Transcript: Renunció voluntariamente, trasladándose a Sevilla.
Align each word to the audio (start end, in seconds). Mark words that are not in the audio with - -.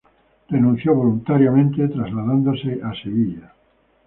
Renunció 0.49 0.95
voluntariamente, 0.95 1.87
trasladándose 1.87 2.79
a 2.83 2.91
Sevilla. 2.95 3.53